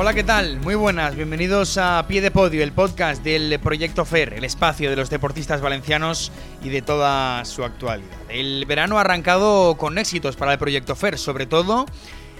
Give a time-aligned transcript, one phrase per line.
[0.00, 0.60] Hola, ¿qué tal?
[0.60, 4.94] Muy buenas, bienvenidos a Pie de Podio, el podcast del Proyecto FER, el espacio de
[4.94, 6.30] los deportistas valencianos
[6.62, 8.16] y de toda su actualidad.
[8.28, 11.84] El verano ha arrancado con éxitos para el Proyecto FER, sobre todo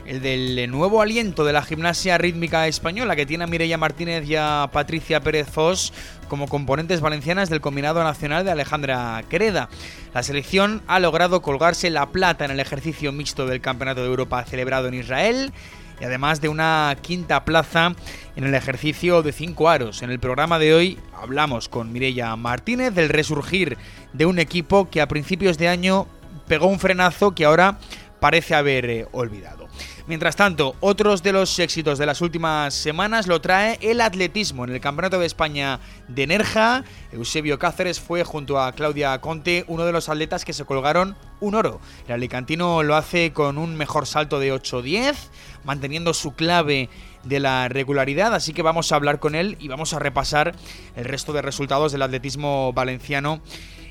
[0.07, 4.37] el del nuevo aliento de la gimnasia rítmica española que tiene a Mireia Martínez y
[4.37, 5.93] a Patricia Pérez Fos
[6.29, 9.69] como componentes valencianas del combinado nacional de Alejandra Quereda.
[10.15, 14.45] La selección ha logrado colgarse la plata en el ejercicio mixto del Campeonato de Europa
[14.45, 15.53] celebrado en Israel
[16.01, 17.95] y además de una quinta plaza
[18.37, 20.03] en el ejercicio de cinco aros.
[20.03, 23.77] En el programa de hoy hablamos con Mireia Martínez del resurgir
[24.13, 26.07] de un equipo que a principios de año
[26.47, 27.79] pegó un frenazo que ahora
[28.21, 29.68] parece haber eh, olvidado.
[30.09, 34.65] Mientras tanto, otros de los éxitos de las últimas semanas lo trae el atletismo.
[34.65, 39.85] En el Campeonato de España de Nerja, Eusebio Cáceres fue junto a Claudia Conte uno
[39.85, 41.79] de los atletas que se colgaron un oro.
[42.07, 45.15] El alicantino lo hace con un mejor salto de 8-10,
[45.65, 46.89] manteniendo su clave
[47.25, 50.55] de la regularidad, así que vamos a hablar con él y vamos a repasar
[50.97, 53.43] el resto de resultados del atletismo valenciano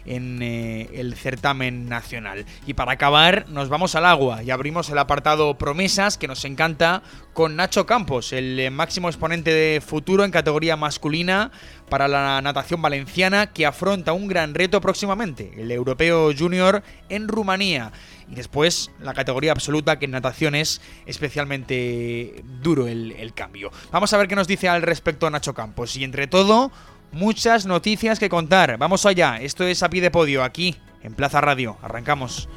[0.07, 2.45] en eh, el certamen nacional.
[2.65, 7.03] Y para acabar, nos vamos al agua y abrimos el apartado promesas que nos encanta
[7.33, 11.51] con Nacho Campos, el eh, máximo exponente de futuro en categoría masculina
[11.89, 17.91] para la natación valenciana que afronta un gran reto próximamente, el europeo junior en Rumanía.
[18.29, 23.71] Y después la categoría absoluta, que en natación es especialmente duro el, el cambio.
[23.91, 25.95] Vamos a ver qué nos dice al respecto Nacho Campos.
[25.95, 26.71] Y entre todo,
[27.11, 28.77] muchas noticias que contar.
[28.77, 31.77] Vamos allá, esto es a pie de podio, aquí, en Plaza Radio.
[31.81, 32.49] Arrancamos.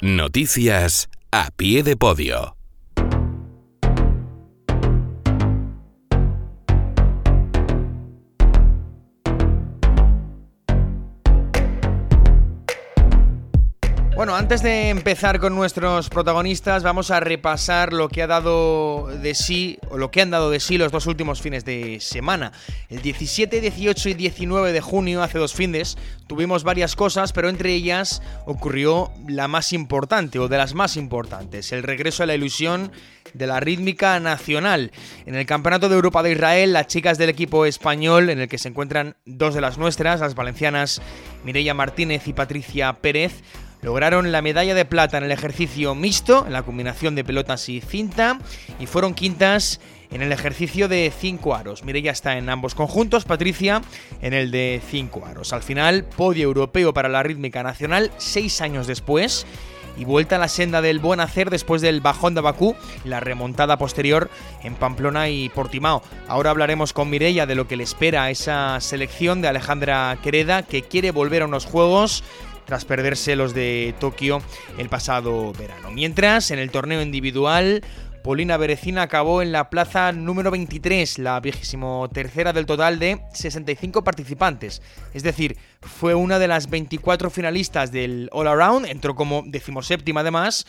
[0.00, 2.61] Noticias a pie de podio.
[14.34, 19.78] Antes de empezar con nuestros protagonistas, vamos a repasar lo que ha dado de sí,
[19.90, 22.52] o lo que han dado de sí los dos últimos fines de semana.
[22.88, 27.74] El 17, 18 y 19 de junio, hace dos fines, tuvimos varias cosas, pero entre
[27.74, 32.90] ellas ocurrió la más importante, o de las más importantes, el regreso a la ilusión
[33.34, 34.92] de la rítmica nacional.
[35.26, 38.58] En el Campeonato de Europa de Israel, las chicas del equipo español, en el que
[38.58, 41.02] se encuentran dos de las nuestras, las valencianas
[41.44, 43.42] Mireia Martínez y Patricia Pérez,
[43.82, 47.80] lograron la medalla de plata en el ejercicio mixto, en la combinación de pelotas y
[47.80, 48.38] cinta,
[48.80, 49.80] y fueron quintas
[50.12, 51.84] en el ejercicio de 5 aros.
[51.84, 53.82] Mireia está en ambos conjuntos, Patricia
[54.20, 55.52] en el de 5 aros.
[55.52, 59.46] Al final, podio europeo para la rítmica nacional, seis años después,
[59.96, 63.20] y vuelta a la senda del buen hacer después del bajón de Bakú y la
[63.20, 64.30] remontada posterior
[64.62, 66.02] en Pamplona y Portimao.
[66.28, 70.62] Ahora hablaremos con Mireia de lo que le espera a esa selección de Alejandra Quereda,
[70.62, 72.24] que quiere volver a unos juegos
[72.72, 74.40] tras perderse los de Tokio
[74.78, 75.90] el pasado verano.
[75.90, 77.84] Mientras, en el torneo individual,
[78.24, 84.02] Polina Berecina acabó en la plaza número 23, la vigésimo tercera del total de 65
[84.04, 84.80] participantes.
[85.12, 90.64] Es decir, fue una de las 24 finalistas del All Around, entró como decimoséptima además,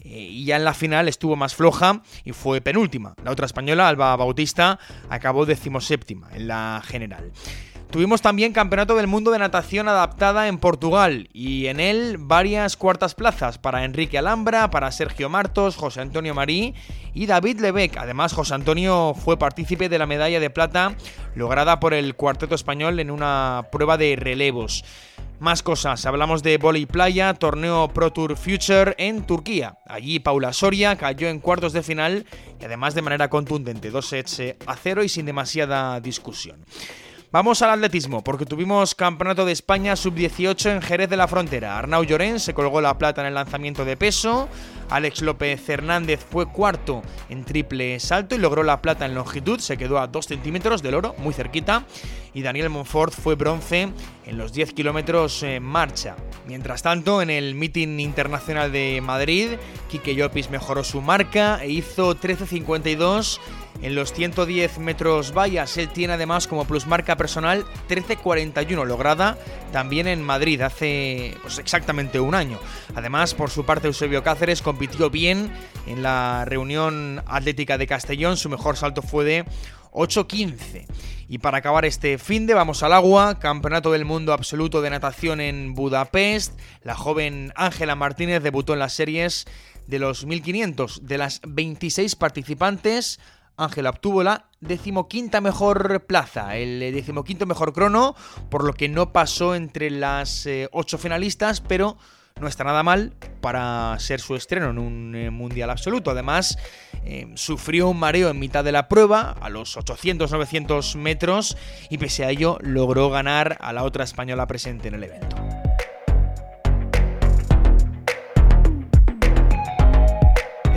[0.00, 3.14] eh, y ya en la final estuvo más floja y fue penúltima.
[3.22, 7.30] La otra española, Alba Bautista, acabó decimoséptima en la general.
[7.90, 13.14] Tuvimos también Campeonato del Mundo de Natación Adaptada en Portugal y en él varias cuartas
[13.14, 16.74] plazas para Enrique Alhambra, para Sergio Martos, José Antonio Marí
[17.14, 17.96] y David Lebec.
[17.96, 20.96] Además, José Antonio fue partícipe de la medalla de plata
[21.36, 24.84] lograda por el cuarteto español en una prueba de relevos.
[25.38, 29.78] Más cosas, hablamos de Volley Playa, torneo Pro Tour Future en Turquía.
[29.86, 32.26] Allí Paula Soria cayó en cuartos de final
[32.58, 36.64] y además de manera contundente, dos sets a cero y sin demasiada discusión.
[37.36, 41.76] Vamos al atletismo, porque tuvimos Campeonato de España Sub-18 en Jerez de la Frontera.
[41.76, 44.48] Arnau Llorens se colgó la plata en el lanzamiento de peso,
[44.88, 49.76] Alex López Hernández fue cuarto en triple salto y logró la plata en longitud, se
[49.76, 51.84] quedó a 2 centímetros del oro, muy cerquita,
[52.32, 53.90] y Daniel Monfort fue bronce
[54.24, 56.16] en los 10 kilómetros en marcha.
[56.46, 59.58] Mientras tanto, en el meeting internacional de Madrid,
[59.90, 63.40] Kike Llopis mejoró su marca e hizo 13.52
[63.82, 65.76] en los 110 metros vallas.
[65.76, 69.38] Él tiene además como plusmarca personal 13.41 lograda
[69.72, 72.58] también en Madrid hace pues, exactamente un año.
[72.94, 75.50] Además, por su parte, Eusebio Cáceres compitió bien
[75.86, 78.36] en la reunión atlética de Castellón.
[78.36, 79.44] Su mejor salto fue de
[79.92, 80.86] 8.15.
[81.28, 85.40] Y para acabar este fin de vamos al agua, Campeonato del Mundo Absoluto de Natación
[85.40, 86.58] en Budapest.
[86.82, 89.46] La joven Ángela Martínez debutó en las series
[89.86, 91.06] de los 1500.
[91.06, 93.18] De las 26 participantes,
[93.56, 98.14] Ángela obtuvo la decimoquinta mejor plaza, el decimoquinto mejor crono,
[98.50, 101.96] por lo que no pasó entre las eh, ocho finalistas, pero
[102.38, 106.10] no está nada mal para ser su estreno en un eh, mundial absoluto.
[106.10, 106.58] Además,
[107.04, 111.56] eh, sufrió un mareo en mitad de la prueba, a los 800-900 metros,
[111.88, 115.45] y pese a ello logró ganar a la otra española presente en el evento.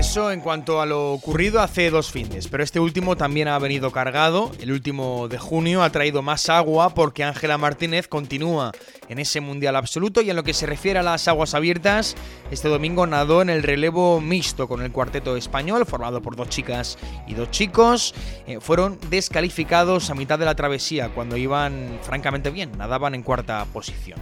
[0.10, 3.92] Eso en cuanto a lo ocurrido hace dos fines, pero este último también ha venido
[3.92, 4.52] cargado.
[4.60, 8.72] El último de junio ha traído más agua porque Ángela Martínez continúa
[9.08, 12.16] en ese mundial absoluto y en lo que se refiere a las aguas abiertas,
[12.50, 16.98] este domingo nadó en el relevo mixto con el cuarteto español formado por dos chicas
[17.28, 18.16] y dos chicos.
[18.48, 23.64] Eh, fueron descalificados a mitad de la travesía cuando iban francamente bien, nadaban en cuarta
[23.72, 24.20] posición.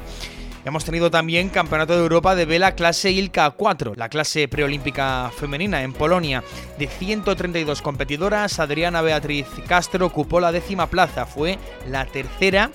[0.65, 5.83] Hemos tenido también Campeonato de Europa de vela clase Ilka 4, la clase preolímpica femenina
[5.83, 6.43] en Polonia.
[6.77, 11.25] De 132 competidoras, Adriana Beatriz Castro ocupó la décima plaza.
[11.25, 11.57] Fue
[11.87, 12.71] la tercera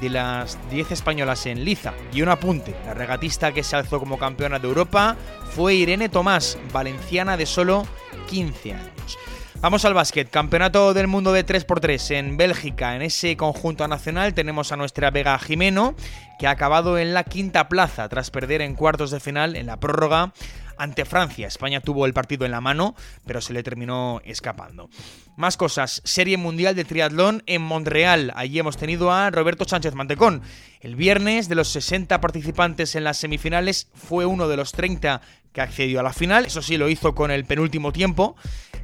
[0.00, 1.94] de las 10 españolas en liza.
[2.12, 5.16] Y un apunte, la regatista que se alzó como campeona de Europa
[5.54, 7.86] fue Irene Tomás, valenciana de solo
[8.28, 9.18] 15 años.
[9.62, 12.96] Vamos al básquet, Campeonato del Mundo de 3x3 en Bélgica.
[12.96, 15.94] En ese conjunto nacional tenemos a nuestra Vega Jimeno,
[16.40, 19.78] que ha acabado en la quinta plaza tras perder en cuartos de final en la
[19.78, 20.32] prórroga
[20.78, 21.46] ante Francia.
[21.46, 24.90] España tuvo el partido en la mano, pero se le terminó escapando.
[25.36, 28.32] Más cosas, Serie Mundial de Triatlón en Montreal.
[28.34, 30.42] Allí hemos tenido a Roberto Sánchez Mantecón.
[30.80, 35.20] El viernes, de los 60 participantes en las semifinales, fue uno de los 30
[35.52, 36.46] que accedió a la final.
[36.46, 38.34] Eso sí, lo hizo con el penúltimo tiempo.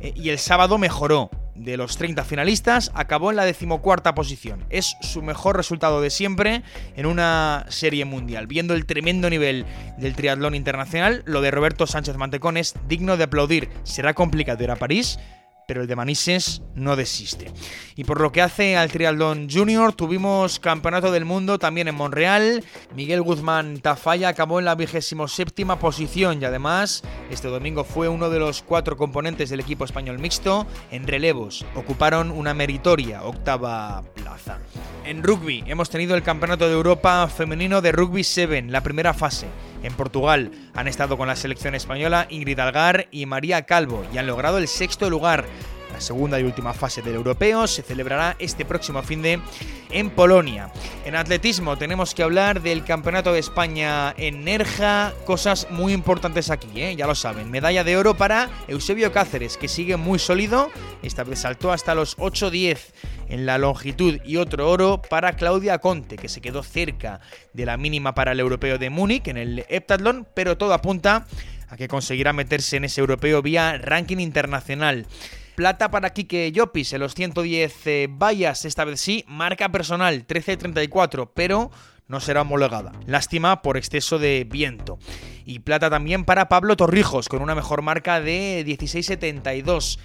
[0.00, 1.30] Eh, y el sábado mejoró.
[1.54, 4.64] De los 30 finalistas, acabó en la decimocuarta posición.
[4.70, 6.62] Es su mejor resultado de siempre
[6.94, 8.46] en una serie mundial.
[8.46, 9.66] Viendo el tremendo nivel
[9.98, 13.70] del triatlón internacional, lo de Roberto Sánchez Mantecón es digno de aplaudir.
[13.82, 15.18] Será complicado ir a París,
[15.68, 17.52] pero el de Manises no desiste.
[17.94, 22.64] Y por lo que hace al Trialdón Junior, tuvimos Campeonato del Mundo también en Monreal.
[22.96, 28.30] Miguel Guzmán Tafalla acabó en la vigésimo séptima posición y además este domingo fue uno
[28.30, 31.66] de los cuatro componentes del equipo español mixto en relevos.
[31.74, 34.60] Ocuparon una meritoria octava plaza.
[35.04, 39.48] En rugby hemos tenido el Campeonato de Europa Femenino de Rugby 7, la primera fase.
[39.82, 44.26] En Portugal han estado con la selección española Ingrid Algar y María Calvo y han
[44.26, 45.46] logrado el sexto lugar.
[46.00, 49.40] Segunda y última fase del europeo se celebrará este próximo fin de
[49.90, 50.70] en Polonia.
[51.04, 56.68] En atletismo tenemos que hablar del Campeonato de España en Nerja, cosas muy importantes aquí,
[56.82, 56.96] ¿eh?
[56.96, 57.50] ya lo saben.
[57.50, 60.70] Medalla de oro para Eusebio Cáceres, que sigue muy sólido,
[61.02, 62.78] esta vez saltó hasta los 8-10
[63.28, 67.20] en la longitud y otro oro para Claudia Conte, que se quedó cerca
[67.52, 71.26] de la mínima para el europeo de Múnich en el heptatlón, pero todo apunta
[71.68, 75.06] a que conseguirá meterse en ese europeo vía ranking internacional.
[75.58, 81.30] Plata para Kike Llopis en los 110 eh, vallas, esta vez sí, marca personal 13.34,
[81.34, 81.72] pero
[82.06, 82.92] no será homologada.
[83.06, 85.00] Lástima por exceso de viento.
[85.44, 89.98] Y plata también para Pablo Torrijos, con una mejor marca de 16.72.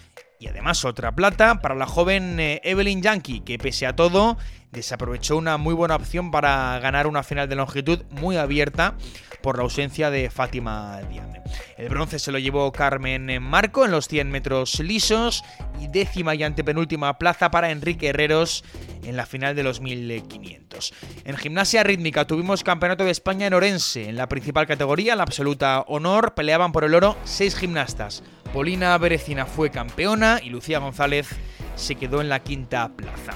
[0.44, 4.38] Y además otra plata para la joven eh, Evelyn Yankee, que pese a todo
[4.74, 8.96] desaprovechó una muy buena opción para ganar una final de longitud muy abierta
[9.42, 11.42] por la ausencia de Fátima Diane.
[11.78, 15.46] El bronce se lo llevó Carmen Marco en los 100 metros lisos
[15.80, 18.66] y décima y antepenúltima plaza para Enrique Herreros
[19.06, 20.94] en la final de los 1500.
[21.24, 25.86] En gimnasia rítmica tuvimos campeonato de España en Orense, en la principal categoría, la absoluta
[25.88, 28.24] honor, peleaban por el oro seis gimnastas.
[28.54, 31.28] Polina Berecina fue campeona y Lucía González
[31.76, 33.34] se quedó en la quinta plaza.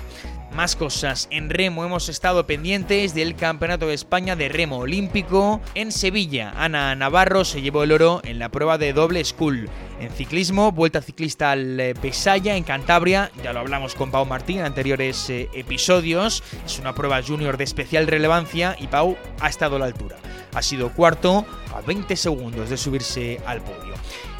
[0.53, 1.27] Más cosas.
[1.31, 5.59] En remo hemos estado pendientes del Campeonato de España de Remo Olímpico.
[5.73, 9.69] En Sevilla, Ana Navarro se llevó el oro en la prueba de doble school.
[9.99, 13.31] En ciclismo, vuelta ciclista al eh, Pesaya en Cantabria.
[13.43, 16.43] Ya lo hablamos con Pau Martín en anteriores eh, episodios.
[16.63, 20.17] Es una prueba junior de especial relevancia y Pau ha estado a la altura.
[20.53, 21.45] Ha sido cuarto
[21.75, 23.96] a 20 segundos de subirse al podio.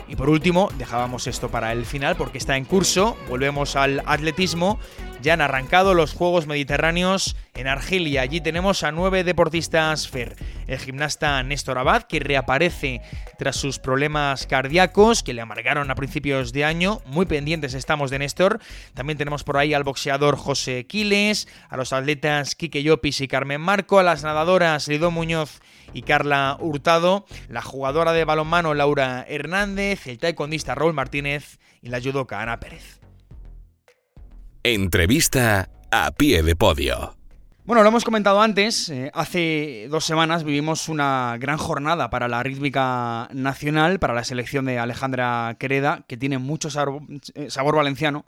[0.08, 3.18] Y por último, dejábamos esto para el final porque está en curso.
[3.28, 4.80] Volvemos al atletismo
[5.22, 8.22] ya han arrancado los Juegos Mediterráneos en Argelia.
[8.22, 10.36] Allí tenemos a nueve deportistas FER.
[10.68, 13.02] El gimnasta Néstor Abad, que reaparece
[13.38, 17.02] tras sus problemas cardíacos que le amargaron a principios de año.
[17.06, 18.60] Muy pendientes estamos de Néstor.
[18.94, 23.62] También tenemos por ahí al boxeador José Quiles, a los atletas Quique Llopis y Carmen
[23.62, 25.62] Marco, a las nadadoras Lido Muñoz
[25.94, 32.02] y Carla Hurtado, la jugadora de balonmano Laura Hernández, el taekwondista Raúl Martínez y la
[32.02, 33.00] judoka Ana Pérez.
[34.64, 37.16] Entrevista a pie de podio.
[37.68, 42.42] Bueno, lo hemos comentado antes, eh, hace dos semanas vivimos una gran jornada para la
[42.42, 47.02] rítmica nacional, para la selección de Alejandra Quereda, que tiene mucho sabor,
[47.36, 48.26] eh, sabor valenciano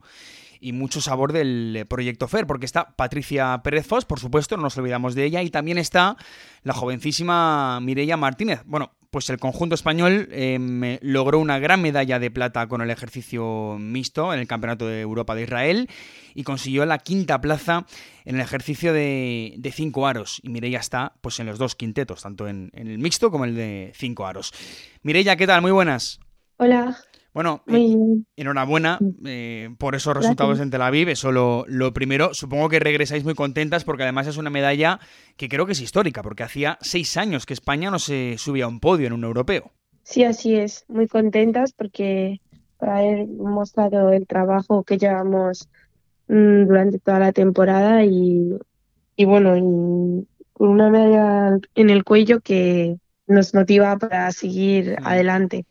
[0.59, 4.77] y mucho sabor del proyecto FER, porque está Patricia Pérez Fos, por supuesto, no nos
[4.77, 6.17] olvidamos de ella, y también está
[6.63, 8.61] la jovencísima Mireia Martínez.
[8.65, 13.77] Bueno, pues el conjunto español em, logró una gran medalla de plata con el ejercicio
[13.79, 15.89] mixto en el Campeonato de Europa de Israel
[16.35, 17.85] y consiguió la quinta plaza
[18.25, 20.39] en el ejercicio de, cinco aros.
[20.43, 23.55] Y Mireia está pues en los dos quintetos, tanto en, en el mixto como el
[23.55, 24.53] de cinco aros.
[25.01, 25.61] Mireia, ¿qué tal?
[25.61, 26.19] Muy buenas.
[26.57, 26.97] Hola.
[27.33, 27.95] Bueno, eh,
[28.35, 32.33] enhorabuena eh, por esos resultados en Tel Aviv, eso lo, lo, primero.
[32.33, 34.99] Supongo que regresáis muy contentas porque además es una medalla
[35.37, 38.67] que creo que es histórica, porque hacía seis años que España no se subía a
[38.67, 39.71] un podio en un europeo.
[40.03, 42.41] Sí, así es, muy contentas porque
[42.77, 45.69] por haber mostrado el trabajo que llevamos
[46.27, 48.57] mm, durante toda la temporada y,
[49.15, 55.65] y bueno, y con una medalla en el cuello que nos motiva para seguir adelante.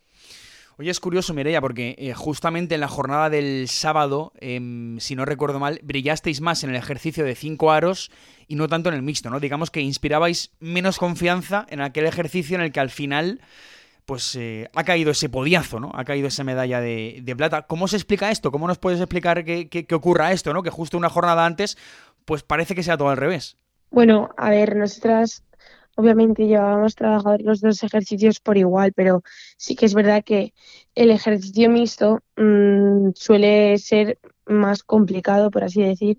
[0.80, 5.24] Oye, es curioso, Mireia, porque eh, justamente en la jornada del sábado, em, si no
[5.24, 8.12] recuerdo mal, brillasteis más en el ejercicio de cinco aros
[8.46, 9.40] y no tanto en el mixto, ¿no?
[9.40, 13.40] Digamos que inspirabais menos confianza en aquel ejercicio en el que al final
[14.06, 15.90] pues eh, ha caído ese podiazo, ¿no?
[15.94, 17.62] Ha caído esa medalla de, plata.
[17.62, 18.52] ¿Cómo se explica esto?
[18.52, 20.62] ¿Cómo nos puedes explicar que, que, ocurra esto, ¿no?
[20.62, 21.76] Que justo una jornada antes,
[22.24, 23.56] pues parece que sea todo al revés.
[23.90, 25.42] Bueno, a ver, nosotras
[25.98, 29.22] obviamente llevábamos trabajado los dos ejercicios por igual, pero
[29.56, 30.54] sí que es verdad que
[30.94, 36.18] el ejercicio mixto mm, suele ser más complicado, por así decir,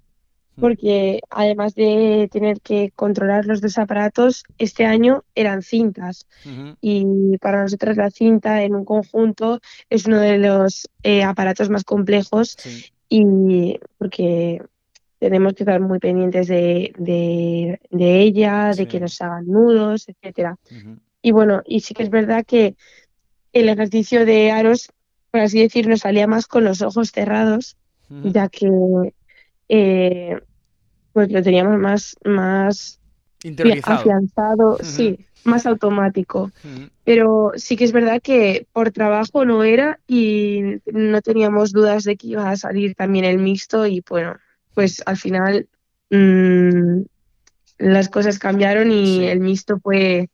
[0.57, 0.61] mm.
[0.61, 6.27] porque además de tener que controlar los dos aparatos, este año eran cintas.
[6.81, 11.85] Y para nosotros la cinta en un conjunto es uno de los eh, aparatos más
[11.85, 12.57] complejos
[13.07, 14.61] y porque
[15.19, 20.57] tenemos que estar muy pendientes de, de, ella, de que nos hagan nudos, etcétera.
[21.21, 22.75] Y bueno, y sí que es verdad que
[23.51, 24.91] el ejercicio de aros,
[25.31, 27.75] por así decirlo, salía más con los ojos cerrados,
[28.23, 28.69] ya que
[29.67, 30.39] eh,
[31.11, 32.99] pues lo teníamos más, más
[33.83, 36.51] afianzado, sí, más automático.
[37.03, 42.15] Pero sí que es verdad que por trabajo no era y no teníamos dudas de
[42.15, 44.37] que iba a salir también el mixto y bueno,
[44.73, 45.67] pues al final
[46.09, 47.01] mmm,
[47.77, 50.29] las cosas cambiaron y el mixto fue,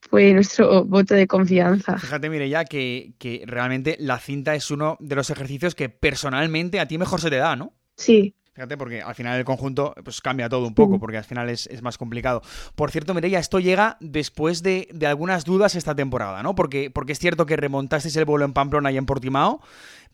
[0.00, 1.98] fue nuestro voto de confianza.
[1.98, 6.80] Fíjate, mire ya que, que realmente la cinta es uno de los ejercicios que personalmente
[6.80, 7.74] a ti mejor se te da, ¿no?
[7.96, 11.48] Sí, Fíjate, porque al final el conjunto pues cambia todo un poco, porque al final
[11.48, 12.42] es, es más complicado.
[12.74, 16.56] Por cierto, Mireia, esto llega después de, de, algunas dudas esta temporada, ¿no?
[16.56, 19.60] Porque, porque es cierto que remontasteis el vuelo en Pamplona y en Portimao,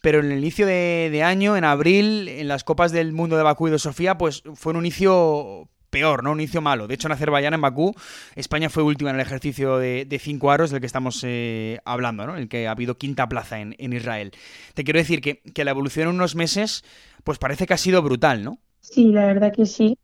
[0.03, 3.69] pero en el inicio de, año, en abril, en las Copas del Mundo de Bakú
[3.69, 6.33] y de Sofía, pues fue un inicio peor, ¿no?
[6.33, 6.89] Un inicio malo.
[6.89, 7.95] De hecho, en Azerbaiyán, en Bakú,
[8.35, 12.37] España fue última en el ejercicio de, cinco aros del que estamos eh, hablando, ¿no?
[12.37, 14.33] El que ha habido quinta plaza en, Israel.
[14.75, 16.85] Te quiero decir que, que, la evolución en unos meses,
[17.23, 18.59] pues parece que ha sido brutal, ¿no?
[18.81, 19.97] Sí, la verdad que sí.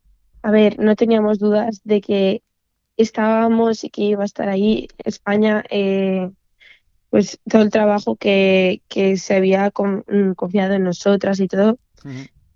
[0.42, 2.42] A ver, no teníamos dudas de que
[2.97, 4.87] estábamos y que iba a estar ahí.
[5.04, 6.30] España eh,
[7.11, 11.78] pues todo el trabajo que, que se había mm, confiado en nosotras y todo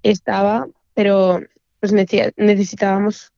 [0.03, 1.41] estaba, pero
[1.91, 3.33] pues necesitábamos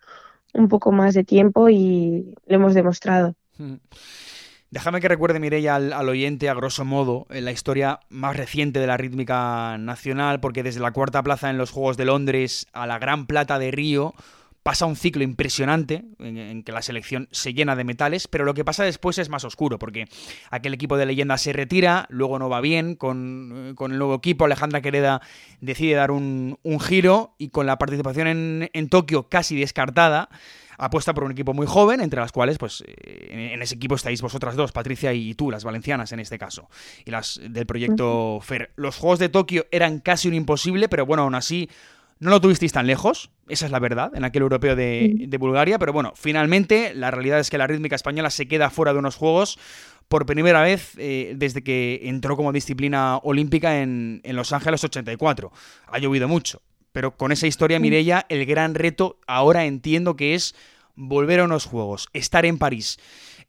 [0.54, 3.34] un poco más de tiempo y lo hemos demostrado.
[4.70, 8.78] Déjame que recuerde, Mireia, al, al, oyente, a grosso modo, en la historia más reciente
[8.78, 12.86] de la rítmica nacional, porque desde la cuarta plaza en los Juegos de Londres a
[12.86, 14.14] la Gran Plata de Río,
[14.66, 18.64] pasa un ciclo impresionante en, que la selección se llena de metales, pero lo que
[18.64, 20.08] pasa después es más oscuro, porque
[20.50, 24.80] aquel equipo de leyenda se retira, luego no va bien, con, el nuevo equipo Alejandra
[24.80, 25.22] Quereda
[25.60, 30.30] decide dar un, giro y con la participación en, en, Tokio casi descartada,
[30.78, 34.20] apuesta por un equipo muy joven, entre las cuales, pues, eh, en, ese equipo estáis
[34.20, 36.68] vosotras dos, Patricia y tú, las valencianas en este caso,
[37.04, 38.72] y las del proyecto FER.
[38.74, 41.70] Los Juegos de Tokio eran casi un imposible, pero bueno, aún así
[42.18, 45.92] no lo tuvisteis tan lejos, esa es la verdad, en aquel europeo de, Bulgaria, pero
[45.92, 49.58] bueno, finalmente la realidad es que la rítmica española se queda fuera de unos juegos
[50.08, 55.50] por primera vez eh, desde que entró como disciplina olímpica en, Los Ángeles 84.
[55.88, 60.54] Ha llovido mucho, pero con esa historia, Mirella, el gran reto ahora entiendo que es
[60.94, 62.98] volver a unos juegos, estar en París.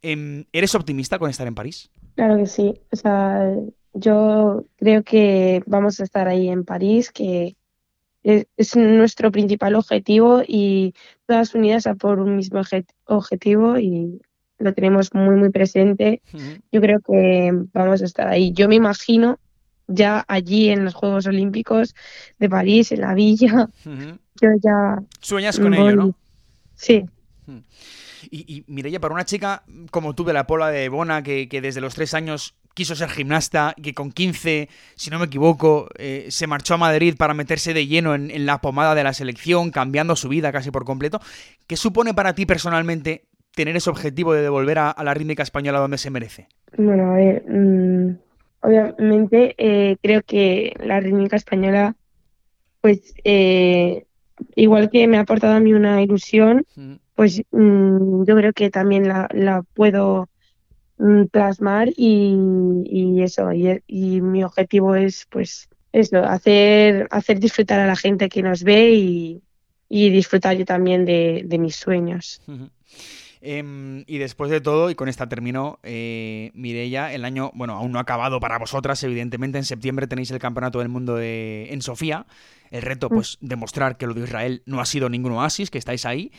[0.01, 1.89] Em, ¿Eres optimista con estar en París?
[2.15, 3.53] Claro que sí, o sea,
[3.93, 7.55] yo creo que vamos a estar ahí en París, que
[8.27, 10.93] es, nuestro principal objetivo y
[11.25, 12.61] todas unidas a por un mismo
[13.05, 14.21] objetivo y
[14.59, 16.21] lo tenemos muy, muy presente.
[16.71, 18.51] Yo creo que vamos a estar ahí.
[18.51, 19.39] Yo me imagino
[19.87, 21.95] ya allí en los Juegos Olímpicos
[22.39, 25.01] de París, en la villa, yo ya...
[25.21, 26.15] Sueñas con ello, ¿no?
[26.75, 27.05] Sí.
[28.29, 31.61] Y, y Mireia, para una chica como tú de la Pola de Bona, que, que
[31.61, 36.27] desde los tres años quiso ser gimnasta, que con 15, si no me equivoco, eh,
[36.29, 40.15] se marchó a Madrid para meterse de lleno en, la pomada de la selección, cambiando
[40.15, 41.19] su vida casi por completo.
[41.65, 43.23] ¿Qué supone para ti personalmente
[43.55, 46.49] tener ese objetivo de devolver a, la rítmica española donde se merece?
[46.77, 48.15] Bueno, a ver, mm,
[48.61, 51.95] obviamente eh, creo que la rítmica española,
[52.81, 54.05] pues eh,
[54.55, 56.63] igual que me ha aportado a mí una ilusión,
[57.15, 60.36] pues mm, yo creo que también la, la puedo Mm,
[61.31, 68.29] plasmar y, eso, y, mi objetivo es pues eso, hacer, hacer disfrutar a la gente
[68.29, 69.41] que nos ve y,
[69.89, 72.41] disfrutar yo también de, mis sueños.
[73.39, 77.91] Em, y después de todo, y con esta termino, eh, Mireia, el año, bueno, aún
[77.91, 82.25] no ha acabado para vosotras, evidentemente en septiembre tenéis el Campeonato del Mundo en Sofía.
[82.71, 83.13] El reto, mm.
[83.13, 86.31] pues, demostrar que lo de Israel no ha sido ningún oasis, que estáis ahí.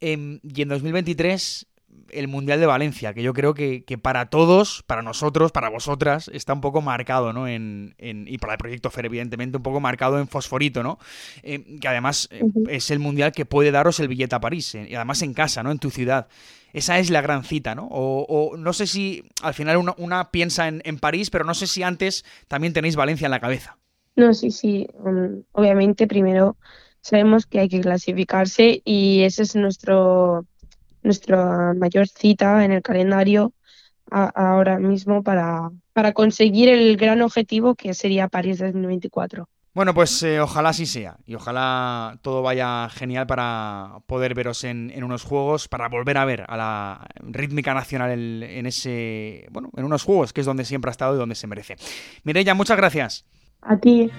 [0.00, 1.66] Em, y en 2023
[2.10, 6.52] el Mundial de Valencia, que yo creo que, para todos, para nosotros, para vosotras, está
[6.52, 7.48] un poco marcado, ¿no?
[7.48, 10.98] En, y para el proyecto FER, evidentemente, un poco marcado en fosforito, ¿no?
[11.42, 14.86] Eh, que además eh, es el Mundial que puede daros el billete a París, eh,
[14.90, 15.70] y además en casa, ¿no?
[15.70, 16.28] En tu ciudad.
[16.72, 17.88] Esa es la gran cita, ¿no?
[17.90, 22.24] O, no sé si al final una, piensa en, París, pero no sé si antes
[22.48, 23.76] también tenéis Valencia en la cabeza.
[24.14, 24.86] No, sí, sí.
[24.94, 26.56] Um, obviamente, primero
[27.00, 30.46] sabemos que hay que clasificarse y ese es nuestro
[31.02, 33.52] nuestra mayor cita en el calendario
[34.10, 39.48] ahora mismo para, para conseguir el gran objetivo que sería París 2024.
[39.72, 44.92] Bueno, pues eh, ojalá así sea y ojalá todo vaya genial para poder veros en,
[45.04, 49.84] unos juegos, para volver a ver a la rítmica nacional en, en, ese, bueno, en
[49.84, 51.76] unos juegos que es donde siempre ha estado y donde se merece.
[52.24, 53.24] Mireya, muchas gracias.
[53.62, 54.10] A ti.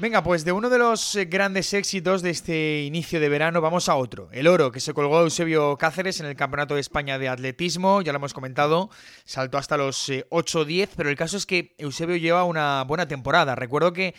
[0.00, 3.86] Venga, pues de uno de los eh, grandes éxitos de este inicio de verano vamos
[3.90, 4.30] a otro.
[4.32, 8.10] El oro que se colgó Eusebio Cáceres en el Campeonato de España de Atletismo, ya
[8.12, 8.88] lo hemos comentado,
[9.26, 13.54] saltó hasta los 8-10, eh, pero el caso es que Eusebio lleva una buena temporada.
[13.56, 14.14] Recuerdo que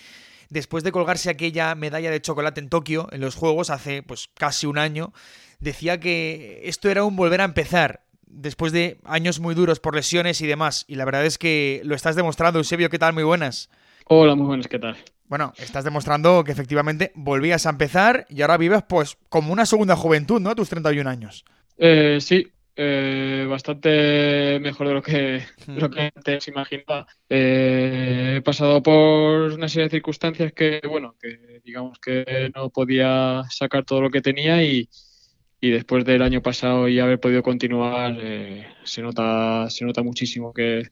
[0.51, 4.67] después de colgarse aquella medalla de chocolate en Tokio, en los Juegos, hace pues casi
[4.67, 5.13] un año,
[5.61, 10.41] decía que esto era un volver a empezar, después de años muy duros por lesiones
[10.41, 10.85] y demás.
[10.87, 13.13] Y la verdad es que lo estás demostrando, Eusebio, ¿qué tal?
[13.13, 13.71] Muy buenas.
[14.05, 14.95] Hola, muy buenas, ¿qué tal?
[15.31, 19.95] Bueno, estás demostrando que efectivamente volvías a empezar y ahora vives pues como una segunda
[19.95, 20.49] juventud, ¿no?
[20.49, 21.45] A tus 31 años.
[21.77, 27.07] Eh, sí, eh, bastante mejor de lo que, lo que antes imaginaba.
[27.29, 33.43] Eh, he pasado por una serie de circunstancias que, bueno, que digamos que no podía
[33.49, 34.89] sacar todo lo que tenía y,
[35.61, 38.17] después del año pasado y haber podido continuar,
[38.83, 40.89] se, nota, se nota muchísimo que,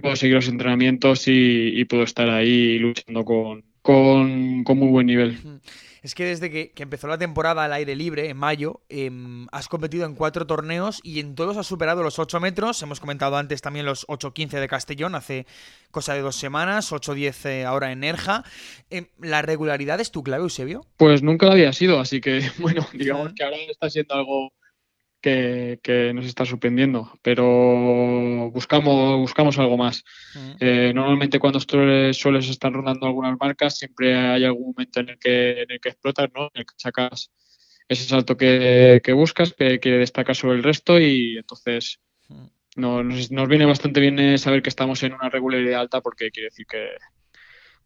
[0.00, 5.60] puedo seguir los entrenamientos y puedo estar ahí luchando con, con, muy buen nivel.
[6.02, 10.06] Es que desde que, empezó la temporada al aire libre, en mayo, em, has competido
[10.06, 12.82] en cuatro torneos y en todos has superado los 8 metros.
[12.82, 15.46] Hemos comentado antes también los 8.15 de Castellón, hace
[15.90, 18.42] cosa de dos semanas, 8.10 eh, ahora en Nerja.
[18.88, 20.86] Em, ¿La regularidad es tu clave, Eusebio?
[20.96, 24.52] Pues nunca lo había sido, así que bueno, digamos que ahora está siendo algo
[25.24, 30.04] que, nos está sorprendiendo, pero buscamos, buscamos algo más.
[30.60, 35.62] Eh, normalmente cuando sueles estar rondando algunas marcas, siempre hay algún momento en el que,
[35.62, 36.50] en el que explotas, ¿no?
[36.54, 37.30] en el que sacas
[37.88, 42.00] ese salto que, buscas, que quiere destacar sobre el resto y entonces
[42.76, 46.66] nos, nos viene bastante bien saber que estamos en una regularidad alta porque quiere decir
[46.66, 46.88] que,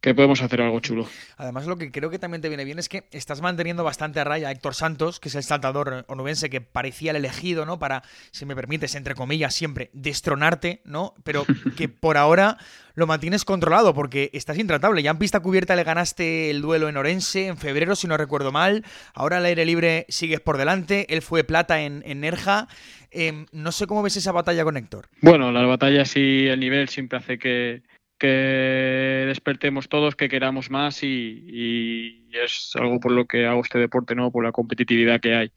[0.00, 1.08] que podemos hacer algo chulo.
[1.36, 4.24] Además, lo que creo que también te viene bien es que estás manteniendo bastante a
[4.24, 7.80] raya a Héctor Santos, que es el saltador onubense que parecía el elegido, ¿no?
[7.80, 11.14] Para, si me permites, entre comillas, siempre destronarte, ¿no?
[11.24, 11.44] Pero
[11.76, 12.58] que por ahora
[12.94, 15.02] lo mantienes controlado porque estás intratable.
[15.02, 18.52] Ya en pista cubierta le ganaste el duelo en Orense en febrero, si no recuerdo
[18.52, 18.84] mal.
[19.14, 21.12] Ahora al aire libre sigues por delante.
[21.12, 22.68] Él fue plata en, Nerja.
[23.10, 25.08] Em, no sé cómo ves esa batalla con Héctor.
[25.22, 27.82] Bueno, la batalla sí, el nivel siempre hace que,
[28.18, 34.14] que despertemos todos, que queramos más y, es algo por lo que hago este deporte,
[34.14, 34.30] ¿no?
[34.30, 35.52] Por la competitividad que hay.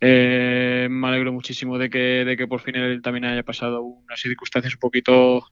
[0.00, 4.20] Eh, me alegro muchísimo de que, de que por fin él también haya pasado unas
[4.20, 5.46] circunstancias un poquito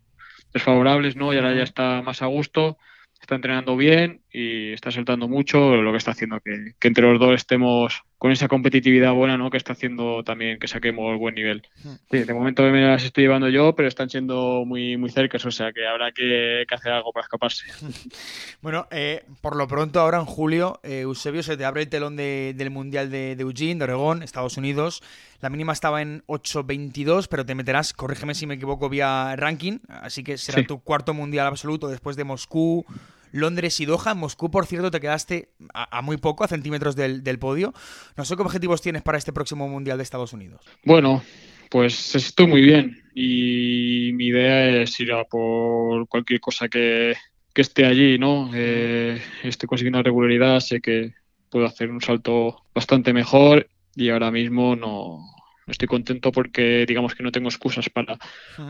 [0.52, 1.32] desfavorables, ¿no?
[1.32, 2.78] Y ahora ya está más a gusto,
[3.20, 7.20] está entrenando bien y está saltando mucho, lo que está haciendo que, que entre los
[7.20, 9.48] dos estemos con esa competitividad buena ¿no?
[9.48, 11.62] que está haciendo también que saquemos buen nivel.
[12.10, 15.72] de momento me las estoy llevando yo, pero están siendo muy, muy cercas, o sea
[15.72, 17.66] que habrá que, hacer algo para escaparse.
[18.62, 22.16] Bueno, eh, por lo pronto ahora en julio, eh, Eusebio, se te abre el telón
[22.16, 25.02] del Mundial de, Eugene, de Oregón, Estados Unidos.
[25.42, 30.24] La mínima estaba en 8.22, pero te meterás, corrígeme si me equivoco, vía ranking, así
[30.24, 32.86] que será tu cuarto Mundial absoluto después de Moscú,
[33.32, 34.12] Londres y Doha.
[34.12, 37.72] En Moscú, por cierto, te quedaste a, muy poco, a centímetros del, podio.
[38.16, 40.60] No sé qué objetivos tienes para este próximo Mundial de Estados Unidos.
[40.84, 41.22] Bueno,
[41.70, 47.14] pues estoy muy bien y mi idea es ir a por cualquier cosa que,
[47.54, 48.50] esté allí, ¿no?
[48.54, 51.14] Eh, estoy consiguiendo regularidad, sé que
[51.50, 55.20] puedo hacer un salto bastante mejor y ahora mismo no,
[55.66, 58.18] estoy contento porque digamos que no tengo excusas para,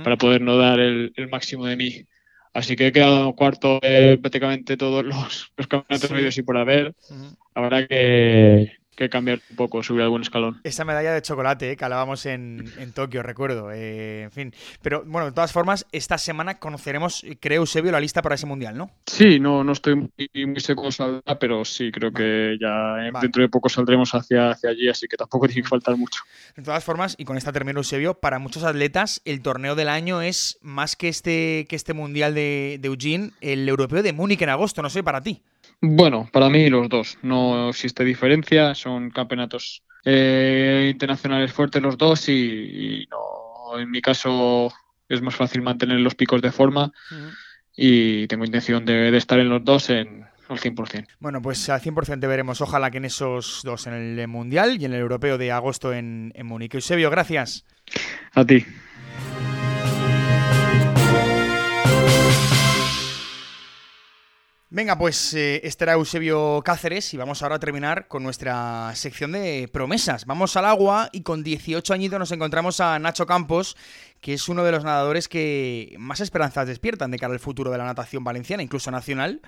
[0.03, 2.07] para poder no dar el, el máximo de mí.
[2.55, 6.95] Así que he quedado cuarto en prácticamente todos los, campeonatos medios y por haber.
[7.53, 10.61] Habrá que, que cambiar un poco, subir algún escalón.
[10.65, 13.71] Esa medalla de chocolate eh, que hablábamos en, en Tokio, recuerdo.
[13.73, 14.55] Eh, en fin.
[14.83, 18.77] Pero bueno, de todas formas, esta semana conoceremos, creo, Eusebio, la lista para ese mundial,
[18.77, 18.91] ¿no?
[19.07, 23.49] Sí, no, no estoy muy, muy seguro saldrá, pero sí, creo que ya dentro de
[23.49, 26.21] poco saldremos hacia, hacia allí, así que tampoco tiene que faltar mucho.
[26.57, 30.23] De todas formas, y con esta termino, Eusebio, para muchos atletas, el torneo del año
[30.23, 34.51] es más que este, que este mundial de, de Eugene, el europeo de Múnich en
[34.51, 35.43] agosto, no sé, para ti.
[35.87, 37.18] Bueno, para mí los dos.
[37.23, 38.75] No existe diferencia.
[38.75, 44.73] Son campeonatos eh, internacionales fuertes los dos y, no, en mi caso
[45.09, 46.92] es más fácil mantener los picos de forma
[47.77, 51.07] y tengo intención de, estar en los dos en, al 100%.
[51.20, 52.61] Bueno, pues al 100% te veremos.
[52.61, 56.33] Ojalá que en esos dos, en el Mundial y en el Europeo de agosto en,
[56.35, 56.75] en Múnich.
[56.75, 57.66] Eusebio, gracias.
[58.33, 58.64] A ti.
[64.75, 69.31] Venga, pues eh, este era Eusebio Cáceres y vamos ahora a terminar con nuestra sección
[69.31, 70.27] de promesas.
[70.27, 73.77] Vamos al agua y con 18 añitos nos encontramos a Nacho Campos,
[74.21, 77.79] que es uno de los nadadores que más esperanzas despiertan de cara al futuro de
[77.79, 79.43] la natación valenciana, incluso nacional,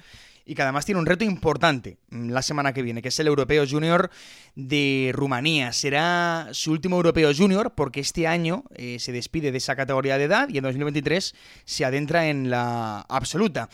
[0.45, 3.27] y que además tiene un reto importante mm, la semana que viene, que es el
[3.27, 4.11] Europeo Junior
[4.55, 5.73] de Rumanía.
[5.73, 10.25] Será su último Europeo Junior porque este año eh, se despide de esa categoría de
[10.25, 11.35] edad y en 2023
[11.65, 13.69] se adentra en la absoluta.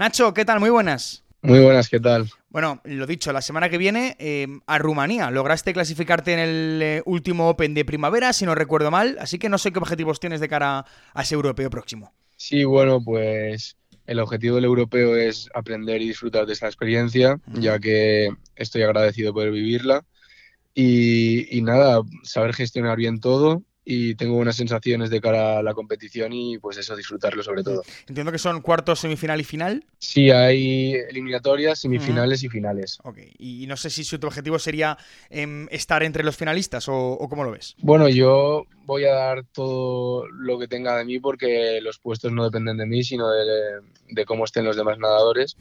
[0.00, 0.60] Nacho, ¿qué tal?
[0.60, 1.24] Muy buenas.
[1.42, 2.26] Muy buenas, ¿qué tal?
[2.48, 5.30] Bueno, lo dicho, la semana que viene eh, a Rumanía.
[5.30, 9.50] Lograste clasificarte en el eh, último Open de primavera, si no recuerdo mal, así que
[9.50, 12.14] no sé qué objetivos tienes de cara a ese europeo próximo.
[12.38, 17.78] Sí, bueno, pues el objetivo del europeo es aprender y disfrutar de esta experiencia, ya
[17.78, 20.02] que estoy agradecido por vivirla.
[20.72, 25.74] Y, y nada, saber gestionar bien todo y tengo buenas sensaciones de cara a la
[25.74, 27.82] competición y pues eso, disfrutarlo sobre todo.
[28.06, 29.84] Entiendo que son cuartos, semifinal y final.
[29.98, 33.00] Sí, hay eliminatorias, semifinales y finales.
[33.02, 34.96] Ok, y no sé si su objetivo sería
[35.28, 37.74] em, estar entre los finalistas o, cómo lo ves.
[37.78, 42.44] Bueno, yo voy a dar todo lo que tenga de mí porque los puestos no
[42.44, 45.56] dependen de mí, sino de, cómo estén los demás nadadores.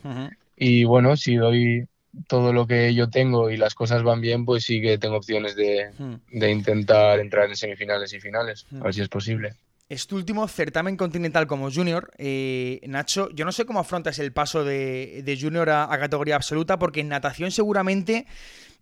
[0.55, 1.87] Y bueno, si doy
[2.27, 5.55] todo lo que yo tengo y las cosas van bien, pues sí que tengo opciones
[5.55, 6.43] de, hmm.
[6.43, 9.53] intentar entrar en semifinales y finales, a ver si es posible.
[9.89, 12.11] Es tu último certamen continental como junior.
[12.19, 16.99] Eh, Nacho, yo no sé cómo afrontas el paso de, junior a, categoría absoluta, porque
[16.99, 18.27] en natación seguramente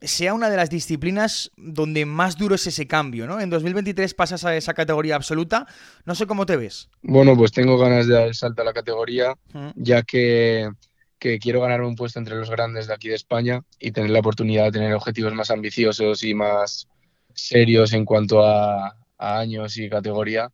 [0.02, 3.40] sea una de las disciplinas donde más duro es ese cambio, ¿no?
[3.40, 5.66] En 2023 pasas a esa categoría absoluta.
[6.06, 6.90] No sé cómo te ves.
[7.02, 9.70] Bueno, pues tengo ganas de dar el salto a la categoría, hmm.
[9.76, 10.70] ya que
[11.19, 14.19] que quiero ganarme un puesto entre los grandes de aquí de España y tener la
[14.19, 16.88] oportunidad de tener objetivos más ambiciosos y más
[17.34, 20.51] serios en cuanto a, años y categoría.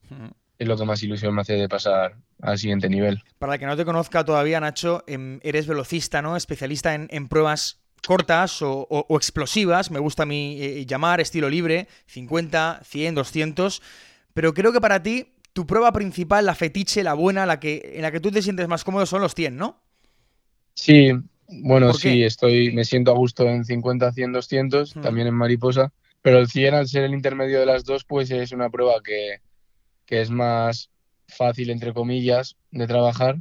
[0.58, 3.22] Es lo que más ilusión me hace de pasar al siguiente nivel.
[3.40, 6.38] Para el que no te conozca todavía, Nacho, em, eres velocista, ¿no?
[6.38, 12.82] Especialista en, pruebas cortas o, explosivas, me gusta a mí eh, llamar, estilo libre, 50,
[12.84, 13.82] 100, 200,
[14.34, 18.02] pero creo que para ti tu prueba principal, la fetiche, la buena, la que, en
[18.02, 19.83] la que tú te sientes más cómodo son los 100, ¿no?
[20.76, 21.12] Sí,
[21.48, 26.40] bueno, sí, estoy, me siento a gusto en 50, 100, 200, también en mariposa, pero
[26.40, 29.38] el 100 al ser el intermedio de las dos, pues es una prueba que,
[30.06, 30.90] que es más
[31.28, 33.38] fácil, entre comillas, de trabajar,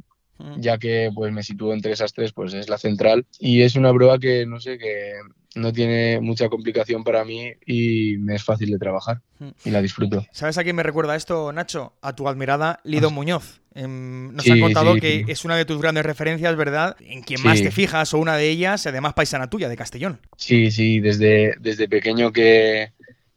[0.57, 3.93] ya que pues me sitúo entre esas tres, pues es la central y es una
[3.93, 5.13] prueba que, no sé, que
[5.55, 9.21] no tiene mucha complicación para mí y me es fácil de trabajar
[9.63, 10.25] y la disfruto.
[10.31, 11.93] ¿Sabes a quién me recuerda esto, Nacho?
[12.01, 13.61] A tu admirada Lido Muñoz.
[13.75, 16.95] Em, nos ha contado que es una de tus grandes referencias, ¿verdad?
[16.99, 20.19] En quien más te fijas o una de ellas, además paisana tuya, de Castellón.
[20.37, 22.91] Sí, sí, desde, desde pequeño que,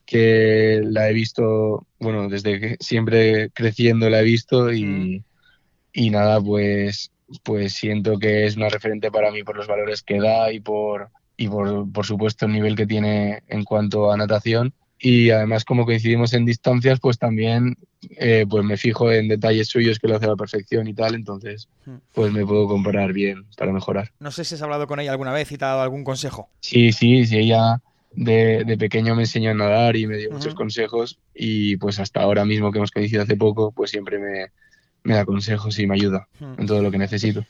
[0.05, 5.25] que la he visto, bueno, desde que siempre creciendo la he visto y,
[5.93, 7.11] y nada, pues,
[7.43, 11.11] pues siento que es una referente para mí por los valores que da y por
[11.37, 14.73] y por, por supuesto el nivel que tiene en cuanto a natación.
[14.99, 17.77] Y además como coincidimos en distancias pues también
[18.19, 21.15] eh, pues me fijo en detalles suyos que lo hace a la perfección y tal
[21.15, 21.97] entonces hmm.
[22.15, 24.11] pues me puedo comparar bien para mejorar.
[24.21, 26.49] No sé si has hablado con ella alguna vez y te ha dado algún consejo.
[26.61, 30.55] Sí sí sí ella de, de pequeño me enseñó a nadar y me dio muchos
[30.55, 34.47] consejos y pues hasta ahora mismo que hemos coincidido hace poco pues siempre me,
[35.03, 36.55] me da consejos y me ayuda hmm.
[36.61, 37.45] en todo lo que necesito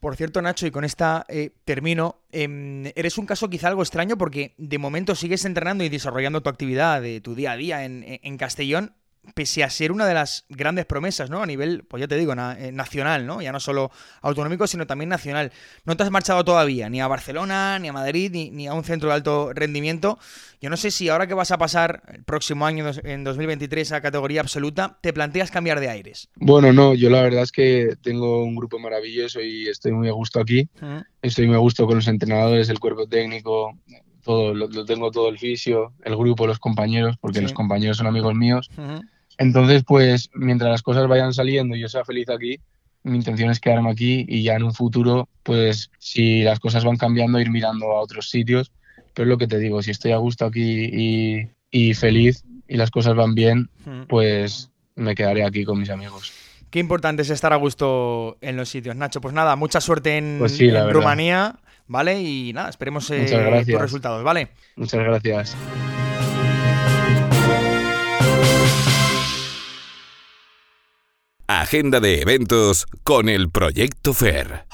[0.00, 4.16] por cierto, Nacho, y con esta eh, termino, em, eres un caso quizá algo extraño
[4.16, 8.04] porque de momento sigues entrenando y desarrollando tu actividad de tu día a día en,
[8.06, 8.94] en Castellón
[9.34, 11.42] pese a ser una de las grandes promesas, ¿no?
[11.42, 13.42] A nivel, pues ya te digo, eh, nacional, ¿no?
[13.42, 13.90] Ya no solo
[14.22, 15.52] autonómico, sino también nacional.
[15.84, 19.08] No te has marchado todavía, ni a Barcelona, ni a Madrid, ni, a un centro
[19.08, 20.18] de alto rendimiento.
[20.60, 24.00] Yo no sé si ahora que vas a pasar el próximo año, en 2023, a
[24.00, 26.28] categoría absoluta, te planteas cambiar de aires.
[26.36, 30.12] Bueno, no, yo la verdad es que tengo un grupo maravilloso y estoy muy a
[30.12, 30.68] gusto aquí.
[31.22, 33.78] Estoy muy a gusto con los entrenadores, el cuerpo técnico,
[34.22, 38.34] todo, lo, tengo todo el fisio, el grupo, los compañeros, porque los compañeros son amigos
[38.34, 38.70] míos.
[39.38, 42.60] Entonces, pues mientras las cosas vayan saliendo y yo sea feliz aquí,
[43.02, 46.96] mi intención es quedarme aquí y ya en un futuro, pues si las cosas van
[46.96, 48.72] cambiando, ir mirando a otros sitios.
[49.14, 52.90] Pero es lo que te digo, si estoy a gusto aquí y, feliz y las
[52.90, 53.70] cosas van bien,
[54.08, 56.32] pues me quedaré aquí con mis amigos.
[56.70, 59.20] Qué importante es estar a gusto en los sitios, Nacho.
[59.20, 61.56] Pues nada, mucha suerte en, pues en Rumanía.
[61.90, 62.22] ¿Vale?
[62.22, 64.48] Y nada, esperemos eh, tus resultados, ¿vale?
[64.76, 65.56] Muchas gracias.
[71.48, 74.66] Agenda de eventos con el Proyecto FER.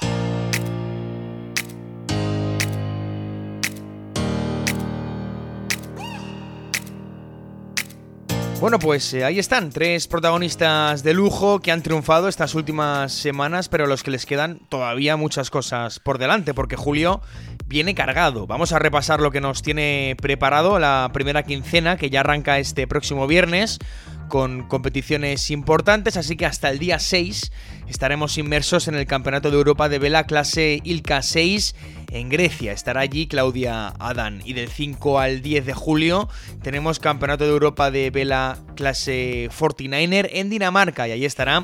[8.59, 13.69] Bueno, pues eh, ahí están, tres protagonistas de lujo que han triunfado estas últimas semanas,
[13.69, 17.21] pero a los que les quedan todavía muchas cosas por delante, porque Julio
[17.67, 18.47] viene cargado.
[18.47, 22.87] Vamos a repasar lo que nos tiene preparado la primera quincena, que ya arranca este
[22.87, 23.77] próximo viernes,
[24.27, 27.51] con competiciones importantes, así que hasta el día 6
[27.87, 31.75] estaremos inmersos en el Campeonato de Europa de Vela clase Ilka 6
[32.11, 32.71] en Grecia.
[32.71, 34.41] Estará allí Claudia Adán.
[34.45, 36.29] Y del 5 al 10 de julio
[36.61, 41.63] tenemos Campeonato de Europa de Vela clase 49er en Dinamarca y ahí estará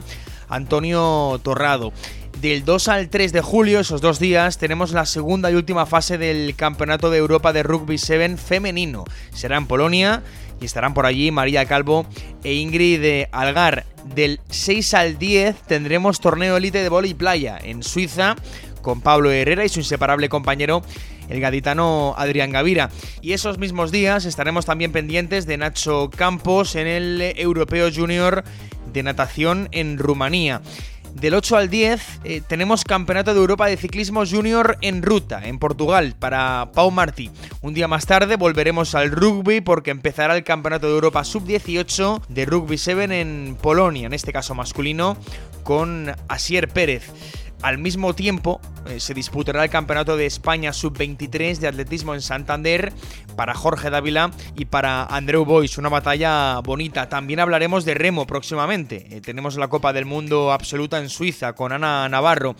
[0.50, 1.94] Antonio Torrado.
[2.42, 6.18] Del 2 al 3 de julio, esos dos días, tenemos la segunda y última fase
[6.18, 9.06] del Campeonato de Europa de Rugby 7 femenino.
[9.34, 10.24] Será en Polonia
[10.66, 12.06] estarán por allí María Calvo
[12.44, 13.86] e Ingrid Algar.
[14.16, 18.36] Del 6 al 10 tendremos torneo elite de vóley playa en Suiza
[18.82, 20.84] con Pablo Herrera y su inseparable compañero
[21.30, 22.90] el gaditano Adrián Gavira.
[23.22, 28.44] Y esos mismos días estaremos también pendientes de Nacho Campos en el Europeo Junior
[28.92, 30.62] de natación en Rumanía.
[31.16, 35.60] Del 8 al 10 eh, tenemos Campeonato de Europa de Ciclismo Junior en ruta, en
[35.60, 37.30] Portugal, para Pau Martí.
[37.64, 42.46] Un día más tarde volveremos al rugby porque empezará el Campeonato de Europa Sub-18 de
[42.46, 45.16] Rugby 7 en Polonia, en este caso masculino,
[45.64, 47.10] con Asier Pérez.
[47.62, 52.92] Al mismo tiempo, eh, se disputará el Campeonato de España Sub-23 de Atletismo en Santander
[53.38, 57.08] para Jorge Dávila y para Andreu Bois, una batalla bonita.
[57.08, 59.08] También hablaremos de remo próximamente.
[59.10, 62.58] Eh, tenemos la Copa del Mundo absoluta en Suiza con Ana Navarro.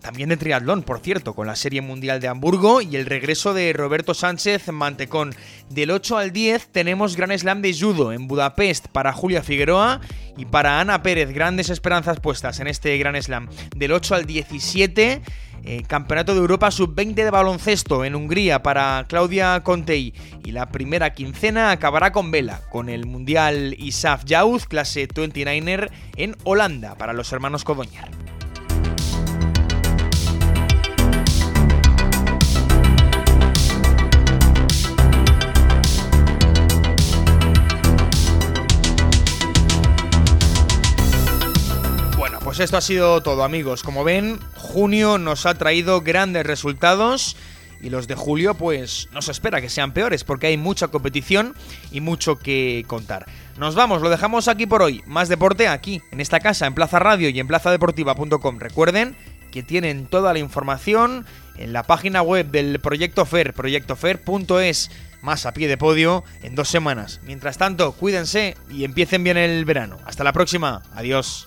[0.00, 3.72] También de triatlón, por cierto, con la Serie Mundial de Hamburgo y el regreso de
[3.72, 5.34] Roberto Sánchez Mantecón.
[5.68, 10.00] Del 8 al 10 tenemos Gran Slam de Judo en Budapest para Julia Figueroa
[10.38, 11.32] y para Ana Pérez.
[11.32, 13.48] Grandes esperanzas puestas en este Gran Slam.
[13.76, 15.22] Del 8 al 17...
[15.62, 20.14] Eh, Campeonato de Europa Sub-20 de baloncesto en Hungría para Claudia Contei.
[20.42, 26.34] Y la primera quincena acabará con vela, con el Mundial ISAF Youth clase 29er en
[26.44, 28.29] Holanda para los hermanos Codoñar.
[42.50, 43.84] Pues esto ha sido todo amigos.
[43.84, 47.36] Como ven, junio nos ha traído grandes resultados
[47.80, 51.54] y los de julio pues nos espera que sean peores porque hay mucha competición
[51.92, 53.26] y mucho que contar.
[53.56, 55.00] Nos vamos, lo dejamos aquí por hoy.
[55.06, 58.58] Más deporte aquí, en esta casa, en Plaza Radio y en plazadeportiva.com.
[58.58, 59.14] Recuerden
[59.52, 64.90] que tienen toda la información en la página web del Proyecto FER, proyectofer.es,
[65.22, 67.20] más a pie de podio en dos semanas.
[67.22, 69.98] Mientras tanto, cuídense y empiecen bien el verano.
[70.04, 70.82] Hasta la próxima.
[70.96, 71.46] Adiós.